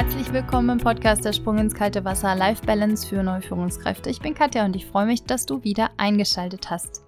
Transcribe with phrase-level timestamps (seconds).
[0.00, 4.10] Herzlich willkommen im Podcast Der Sprung ins kalte Wasser Life Balance für neue Führungskräfte.
[4.10, 7.02] Ich bin Katja und ich freue mich, dass du wieder eingeschaltet hast.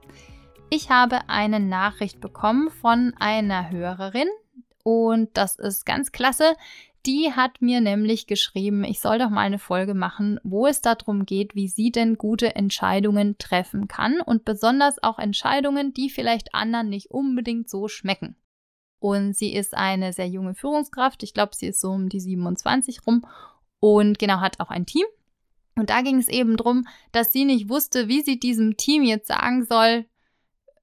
[0.70, 4.26] Ich habe eine Nachricht bekommen von einer Hörerin
[4.82, 6.56] und das ist ganz klasse.
[7.06, 11.26] Die hat mir nämlich geschrieben, ich soll doch mal eine Folge machen, wo es darum
[11.26, 16.88] geht, wie sie denn gute Entscheidungen treffen kann und besonders auch Entscheidungen, die vielleicht anderen
[16.88, 18.34] nicht unbedingt so schmecken.
[19.00, 21.22] Und sie ist eine sehr junge Führungskraft.
[21.22, 23.26] Ich glaube, sie ist so um die 27 rum
[23.80, 25.06] und genau hat auch ein Team.
[25.74, 29.28] Und da ging es eben darum, dass sie nicht wusste, wie sie diesem Team jetzt
[29.28, 30.04] sagen soll,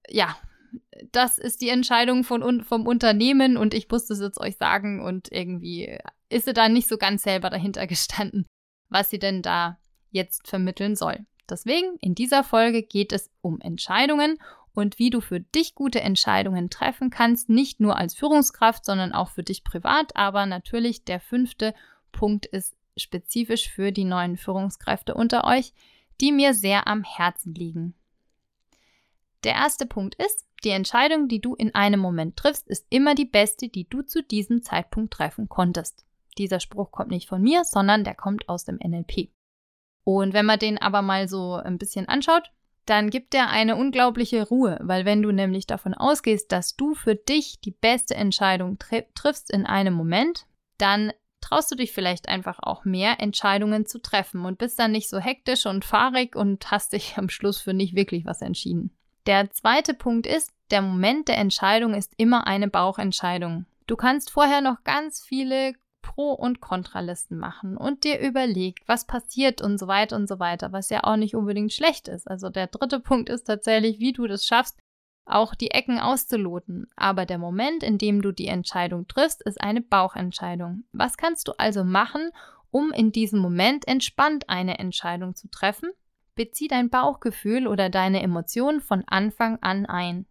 [0.10, 0.36] ja,
[1.12, 5.32] das ist die Entscheidung von, vom Unternehmen und ich musste es jetzt euch sagen und
[5.32, 5.98] irgendwie
[6.30, 8.48] ist sie da nicht so ganz selber dahinter gestanden,
[8.90, 9.78] was sie denn da
[10.10, 11.26] jetzt vermitteln soll.
[11.50, 14.38] Deswegen, in dieser Folge geht es um Entscheidungen
[14.78, 19.32] und wie du für dich gute Entscheidungen treffen kannst, nicht nur als Führungskraft, sondern auch
[19.32, 20.16] für dich privat.
[20.16, 21.74] Aber natürlich der fünfte
[22.12, 25.74] Punkt ist spezifisch für die neuen Führungskräfte unter euch,
[26.22, 27.96] die mir sehr am Herzen liegen.
[29.44, 33.26] Der erste Punkt ist, die Entscheidung, die du in einem Moment triffst, ist immer die
[33.26, 36.06] beste, die du zu diesem Zeitpunkt treffen konntest.
[36.38, 39.32] Dieser Spruch kommt nicht von mir, sondern der kommt aus dem NLP.
[40.04, 42.52] Und wenn man den aber mal so ein bisschen anschaut,
[42.90, 47.16] dann gibt er eine unglaubliche Ruhe, weil wenn du nämlich davon ausgehst, dass du für
[47.16, 50.46] dich die beste Entscheidung tri triffst in einem Moment,
[50.78, 55.10] dann traust du dich vielleicht einfach auch mehr Entscheidungen zu treffen und bist dann nicht
[55.10, 58.98] so hektisch und fahrig und hast dich am Schluss für nicht wirklich was entschieden.
[59.26, 63.66] Der zweite Punkt ist, der Moment der Entscheidung ist immer eine Bauchentscheidung.
[63.86, 65.74] Du kannst vorher noch ganz viele
[66.08, 70.72] Pro- und Kontralisten machen und dir überlegt, was passiert und so weiter und so weiter,
[70.72, 72.30] was ja auch nicht unbedingt schlecht ist.
[72.30, 74.80] Also der dritte Punkt ist tatsächlich, wie du das schaffst,
[75.26, 76.88] auch die Ecken auszuloten.
[76.96, 80.86] Aber der Moment, in dem du die Entscheidung triffst, ist eine Bauchentscheidung.
[80.94, 82.32] Was kannst du also machen,
[82.72, 85.90] um in diesem Moment entspannt eine Entscheidung zu treffen?
[86.36, 90.26] Bezieh dein Bauchgefühl oder deine Emotionen von Anfang an ein.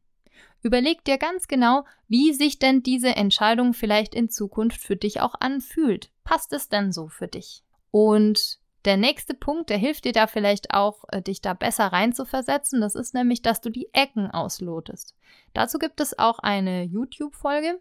[0.67, 5.37] Überleg dir ganz genau, wie sich denn diese Entscheidung vielleicht in Zukunft für dich auch
[5.39, 6.11] anfühlt.
[6.25, 7.63] Passt es denn so für dich?
[7.93, 12.81] Und der nächste Punkt, der hilft dir da vielleicht auch, äh, dich da besser reinzuversetzen,
[12.81, 15.15] das ist nämlich, dass du die Ecken auslotest.
[15.55, 17.81] Dazu gibt es auch eine YouTube-Folge,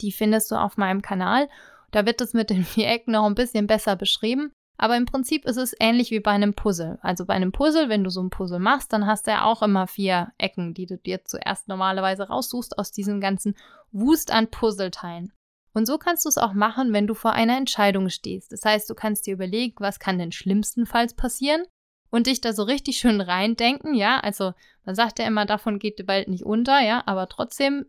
[0.00, 1.48] die findest du auf meinem Kanal.
[1.92, 4.50] Da wird es mit den vier Ecken noch ein bisschen besser beschrieben.
[4.78, 6.98] Aber im Prinzip ist es ähnlich wie bei einem Puzzle.
[7.02, 9.60] Also bei einem Puzzle, wenn du so ein Puzzle machst, dann hast du ja auch
[9.60, 13.56] immer vier Ecken, die du dir zuerst normalerweise raussuchst aus diesem ganzen
[13.90, 15.32] Wust an Puzzleteilen.
[15.74, 18.52] Und so kannst du es auch machen, wenn du vor einer Entscheidung stehst.
[18.52, 21.64] Das heißt, du kannst dir überlegen, was kann denn schlimmstenfalls passieren
[22.10, 24.20] und dich da so richtig schön reindenken, ja?
[24.20, 27.02] Also, man sagt ja immer, davon geht die Welt nicht unter, ja?
[27.06, 27.86] Aber trotzdem,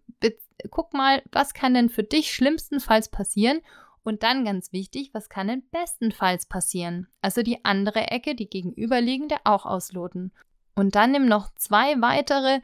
[0.71, 3.61] guck mal, was kann denn für dich schlimmstenfalls passieren
[4.03, 7.07] und dann ganz wichtig, was kann denn bestenfalls passieren?
[7.21, 10.31] Also die andere Ecke, die gegenüberliegende, auch ausloten.
[10.75, 12.61] Und dann nimm noch zwei weitere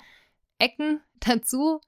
[0.57, 1.81] Ecken dazu,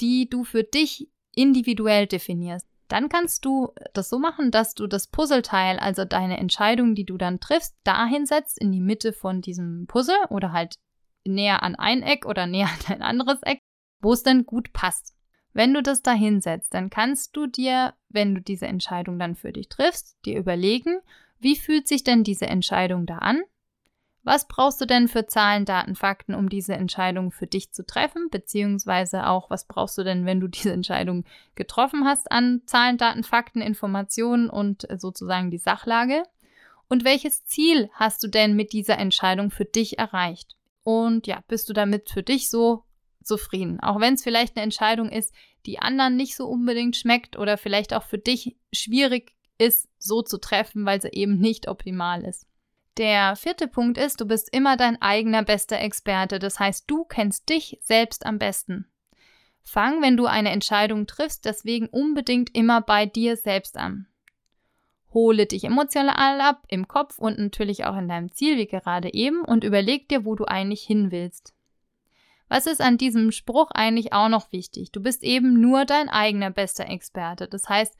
[0.00, 2.66] die du für dich individuell definierst.
[2.88, 7.16] Dann kannst du das so machen, dass du das Puzzleteil, also deine Entscheidung, die du
[7.16, 10.74] dann triffst, dahin setzt in die Mitte von diesem Puzzle oder halt
[11.24, 13.60] näher an ein Eck oder näher an ein anderes Eck,
[14.02, 15.11] wo es dann gut passt.
[15.52, 19.52] Wenn du das da hinsetzt, dann kannst du dir, wenn du diese Entscheidung dann für
[19.52, 21.00] dich triffst, dir überlegen,
[21.38, 23.42] wie fühlt sich denn diese Entscheidung da an?
[24.24, 28.28] Was brauchst du denn für Zahlen, Daten, Fakten, um diese Entscheidung für dich zu treffen?
[28.30, 31.24] Beziehungsweise auch, was brauchst du denn, wenn du diese Entscheidung
[31.54, 36.22] getroffen hast an Zahlen, Daten, Fakten, Informationen und sozusagen die Sachlage?
[36.88, 40.56] Und welches Ziel hast du denn mit dieser Entscheidung für dich erreicht?
[40.84, 42.84] Und ja, bist du damit für dich so
[43.22, 43.80] zufrieden.
[43.80, 45.34] Auch wenn es vielleicht eine Entscheidung ist,
[45.66, 50.38] die anderen nicht so unbedingt schmeckt oder vielleicht auch für dich schwierig ist, so zu
[50.38, 52.46] treffen, weil sie eben nicht optimal ist.
[52.98, 56.38] Der vierte Punkt ist, du bist immer dein eigener bester Experte.
[56.38, 58.86] Das heißt, du kennst dich selbst am besten.
[59.62, 64.08] Fang, wenn du eine Entscheidung triffst, deswegen unbedingt immer bei dir selbst an.
[65.14, 69.42] Hole dich emotional ab, im Kopf und natürlich auch in deinem Ziel, wie gerade eben,
[69.42, 71.54] und überleg dir, wo du eigentlich hin willst.
[72.52, 74.92] Was ist an diesem Spruch eigentlich auch noch wichtig?
[74.92, 77.48] Du bist eben nur dein eigener bester Experte.
[77.48, 77.96] Das heißt,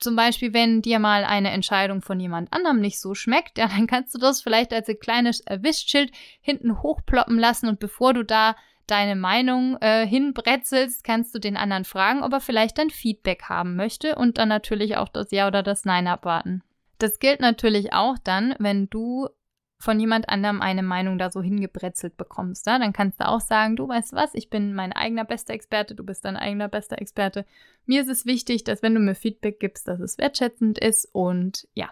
[0.00, 3.86] zum Beispiel, wenn dir mal eine Entscheidung von jemand anderem nicht so schmeckt, ja, dann
[3.86, 6.10] kannst du das vielleicht als ein kleines Erwischtsschild
[6.40, 8.56] hinten hochploppen lassen und bevor du da
[8.88, 13.76] deine Meinung äh, hinbretzelst, kannst du den anderen fragen, ob er vielleicht dein Feedback haben
[13.76, 16.64] möchte und dann natürlich auch das Ja oder das Nein abwarten.
[16.98, 19.28] Das gilt natürlich auch dann, wenn du
[19.78, 22.66] von jemand anderem eine Meinung da so hingebrezelt bekommst.
[22.66, 22.78] Ja?
[22.78, 26.04] Dann kannst du auch sagen, du weißt was, ich bin mein eigener bester Experte, du
[26.04, 27.44] bist dein eigener bester Experte.
[27.84, 31.68] Mir ist es wichtig, dass wenn du mir Feedback gibst, dass es wertschätzend ist und
[31.74, 31.90] ja,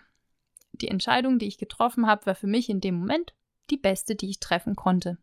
[0.73, 3.35] die Entscheidung, die ich getroffen habe, war für mich in dem Moment
[3.71, 5.19] die beste, die ich treffen konnte.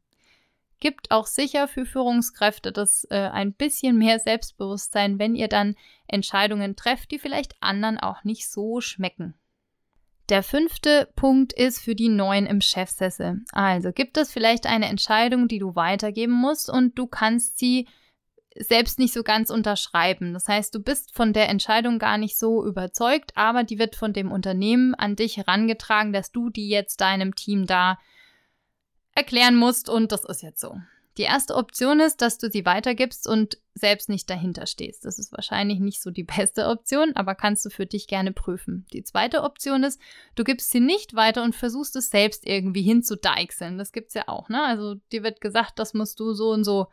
[0.80, 5.76] Gibt auch sicher für Führungskräfte das äh, ein bisschen mehr Selbstbewusstsein, wenn ihr dann
[6.08, 9.36] Entscheidungen trefft, die vielleicht anderen auch nicht so schmecken.
[10.32, 13.42] Der fünfte Punkt ist für die Neuen im Chefsessel.
[13.52, 17.86] Also gibt es vielleicht eine Entscheidung, die du weitergeben musst und du kannst sie
[18.56, 20.34] selbst nicht so ganz unterschreiben.
[20.34, 24.14] Das heißt, du bist von der Entscheidung gar nicht so überzeugt, aber die wird von
[24.14, 28.00] dem Unternehmen an dich herangetragen, dass du die jetzt deinem Team da
[29.14, 30.78] erklären musst und das ist jetzt so.
[31.18, 35.04] Die erste Option ist, dass du sie weitergibst und selbst nicht dahinter stehst.
[35.06, 38.86] Das ist wahrscheinlich nicht so die beste Option, aber kannst du für dich gerne prüfen.
[38.94, 40.00] Die zweite Option ist,
[40.36, 43.78] du gibst sie nicht weiter und versuchst es selbst irgendwie hinzudeichseln.
[43.78, 44.64] Das gibt es ja auch, ne?
[44.64, 46.88] Also dir wird gesagt, das musst du so und so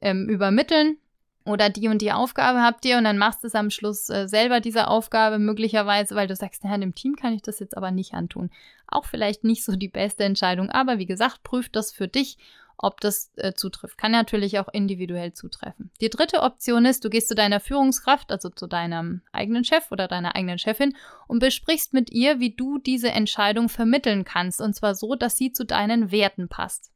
[0.00, 0.98] ähm, übermitteln
[1.44, 4.28] oder die und die Aufgabe habt ihr und dann machst du es am Schluss äh,
[4.28, 7.90] selber diese Aufgabe möglicherweise, weil du sagst, naja, dem Team kann ich das jetzt aber
[7.90, 8.50] nicht antun.
[8.86, 12.38] Auch vielleicht nicht so die beste Entscheidung, aber wie gesagt, prüf das für dich,
[12.76, 13.98] ob das äh, zutrifft.
[13.98, 15.90] Kann natürlich auch individuell zutreffen.
[16.00, 20.08] Die dritte Option ist, du gehst zu deiner Führungskraft, also zu deinem eigenen Chef oder
[20.08, 20.96] deiner eigenen Chefin
[21.28, 25.52] und besprichst mit ihr, wie du diese Entscheidung vermitteln kannst und zwar so, dass sie
[25.52, 26.90] zu deinen Werten passt.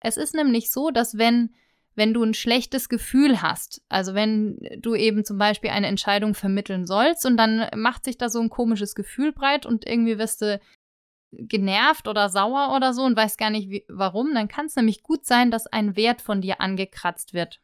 [0.00, 1.54] Es ist nämlich so, dass wenn
[1.94, 3.82] wenn du ein schlechtes Gefühl hast.
[3.88, 8.28] Also wenn du eben zum Beispiel eine Entscheidung vermitteln sollst und dann macht sich da
[8.28, 10.60] so ein komisches Gefühl breit und irgendwie wirst du
[11.32, 15.02] genervt oder sauer oder so und weißt gar nicht wie, warum, dann kann es nämlich
[15.02, 17.60] gut sein, dass ein Wert von dir angekratzt wird.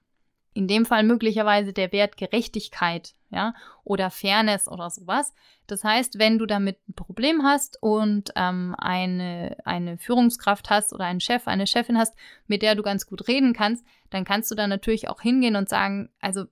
[0.55, 3.55] In dem Fall möglicherweise der Wert Gerechtigkeit, ja,
[3.85, 5.35] oder Fairness oder sowas.
[5.67, 11.05] Das heißt, wenn du damit ein Problem hast und ähm, eine, eine Führungskraft hast oder
[11.05, 12.17] einen Chef, eine Chefin hast,
[12.47, 15.69] mit der du ganz gut reden kannst, dann kannst du da natürlich auch hingehen und
[15.69, 16.47] sagen, also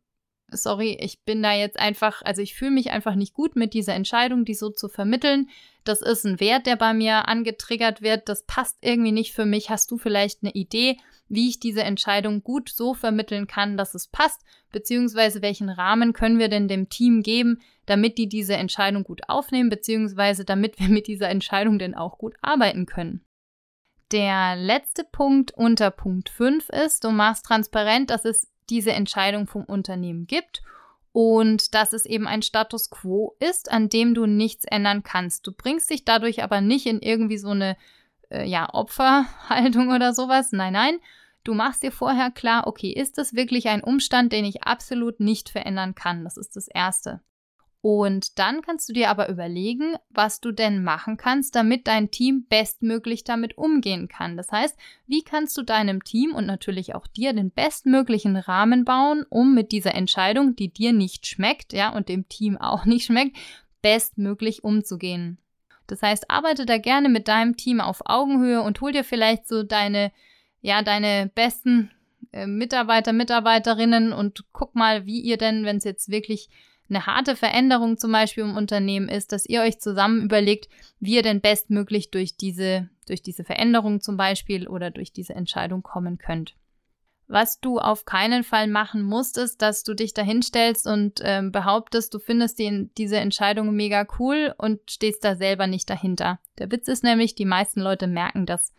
[0.51, 3.95] sorry, ich bin da jetzt einfach, also ich fühle mich einfach nicht gut mit dieser
[3.95, 5.49] Entscheidung, die so zu vermitteln.
[5.85, 8.29] Das ist ein Wert, der bei mir angetriggert wird.
[8.29, 9.71] Das passt irgendwie nicht für mich.
[9.71, 10.99] Hast du vielleicht eine Idee,
[11.29, 14.43] wie ich diese Entscheidung gut so vermitteln kann, dass es passt?
[14.73, 19.71] Beziehungsweise welchen Rahmen können wir denn dem Team geben, damit die diese Entscheidung gut aufnehmen,
[19.71, 23.25] beziehungsweise damit wir mit dieser Entscheidung denn auch gut arbeiten können?
[24.13, 29.65] Der letzte Punkt unter Punkt 5 ist, du machst transparent, dass es diese Entscheidung vom
[29.65, 30.63] Unternehmen gibt
[31.13, 35.47] und dass es eben ein Status quo ist, an dem du nichts ändern kannst.
[35.47, 37.77] Du bringst dich dadurch aber nicht in irgendwie so eine
[38.31, 40.53] äh, ja, Opferhaltung oder sowas.
[40.53, 40.99] Nein, nein.
[41.43, 45.49] Du machst dir vorher klar, okay, ist das wirklich ein Umstand, den ich absolut nicht
[45.49, 46.25] verändern kann?
[46.25, 47.21] Das ist das Erste.
[47.89, 52.45] Und dann kannst du dir aber überlegen, was du denn machen kannst, damit dein Team
[52.49, 54.37] bestmöglich damit umgehen kann.
[54.37, 59.25] Das heißt, wie kannst du deinem Team und natürlich auch dir den bestmöglichen Rahmen bauen,
[59.29, 63.37] um mit dieser Entscheidung, die dir nicht schmeckt, ja, und dem Team auch nicht schmeckt,
[63.83, 65.39] bestmöglich umzugehen.
[65.87, 69.63] Das heißt, arbeite da gerne mit deinem Team auf Augenhöhe und hol dir vielleicht so
[69.63, 70.11] deine,
[70.61, 71.93] ja, deine besten
[72.33, 76.49] äh, Mitarbeiter, Mitarbeiterinnen und guck mal, wie ihr denn, wenn es jetzt wirklich
[76.89, 80.69] eine harte Veränderung zum Beispiel im Unternehmen ist, dass ihr euch zusammen überlegt,
[81.01, 85.83] wie ihr denn bestmöglich durch diese, durch diese Veränderung zum Beispiel oder durch diese Entscheidung
[85.83, 86.55] kommen könnt.
[87.29, 92.15] Was du auf keinen Fall machen musst, ist, dass du dich dahinstellst und äh, behauptest,
[92.15, 96.39] du findest die, diese Entscheidung mega cool und stehst da selber nicht dahinter.
[96.59, 98.73] Der Witz ist nämlich, die meisten Leute merken das.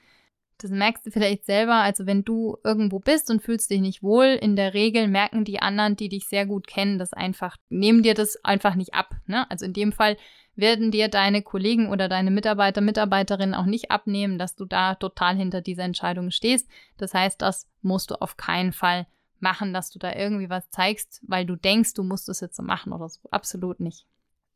[0.59, 4.25] Das merkst du vielleicht selber, also wenn du irgendwo bist und fühlst dich nicht wohl,
[4.25, 8.15] in der Regel merken die anderen, die dich sehr gut kennen, das einfach, nehmen dir
[8.15, 9.15] das einfach nicht ab.
[9.27, 9.49] Ne?
[9.51, 10.17] Also in dem Fall
[10.55, 15.35] werden dir deine Kollegen oder deine Mitarbeiter, Mitarbeiterinnen auch nicht abnehmen, dass du da total
[15.35, 16.67] hinter dieser Entscheidung stehst.
[16.97, 19.05] Das heißt, das musst du auf keinen Fall
[19.39, 22.63] machen, dass du da irgendwie was zeigst, weil du denkst, du musst es jetzt so
[22.63, 23.19] machen oder so.
[23.29, 24.07] Absolut nicht.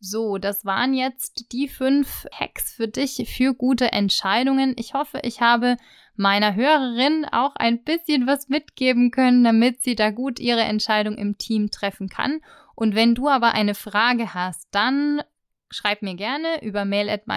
[0.03, 4.73] So, das waren jetzt die fünf Hacks für dich für gute Entscheidungen.
[4.75, 5.77] Ich hoffe, ich habe
[6.15, 11.37] meiner Hörerin auch ein bisschen was mitgeben können, damit sie da gut ihre Entscheidung im
[11.37, 12.41] Team treffen kann.
[12.73, 15.21] Und wenn du aber eine Frage hast, dann
[15.69, 17.27] schreib mir gerne über mail at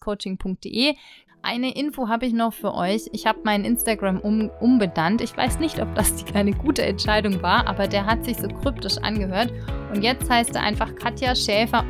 [0.00, 0.96] coachingde
[1.42, 3.10] eine Info habe ich noch für euch.
[3.12, 5.20] Ich habe meinen Instagram um, umbenannt.
[5.20, 8.96] Ich weiß nicht, ob das eine gute Entscheidung war, aber der hat sich so kryptisch
[8.98, 9.52] angehört.
[9.92, 11.84] Und jetzt heißt er einfach Katja Schäfer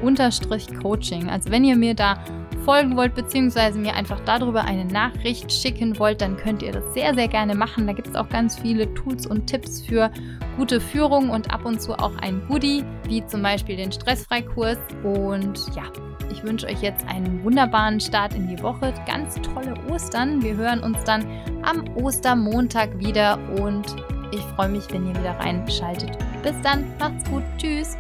[0.82, 1.28] Coaching.
[1.28, 2.25] Also wenn ihr mir da
[2.64, 7.14] folgen wollt, beziehungsweise mir einfach darüber eine Nachricht schicken wollt, dann könnt ihr das sehr,
[7.14, 7.87] sehr gerne machen.
[7.87, 10.11] Da gibt es auch ganz viele Tools und Tipps für
[10.57, 14.78] gute Führung und ab und zu auch ein Goodie, wie zum Beispiel den Stressfreikurs.
[15.02, 15.85] Und ja,
[16.31, 20.42] ich wünsche euch jetzt einen wunderbaren Start in die Woche, ganz tolle Ostern.
[20.42, 21.26] Wir hören uns dann
[21.62, 23.97] am Ostermontag wieder und
[24.33, 26.11] ich freue mich, wenn ihr wieder reinschaltet.
[26.42, 27.97] Bis dann, macht's gut, tschüss.